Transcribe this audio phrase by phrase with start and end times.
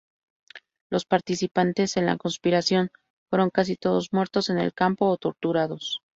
[0.89, 2.89] Los participantes en la conspiración
[3.29, 6.01] fueron casi todos muertos en el campo o torturados.